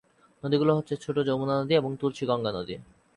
নদীগুলো 0.43 0.71
হচ্ছে 0.75 0.93
ছোট 0.95 1.15
যমুনা 1.19 1.55
নদী 1.61 1.73
এবং 1.75 1.91
তুলসী 1.97 2.23
গঙ্গা 2.25 2.51
নদী। 2.51 2.75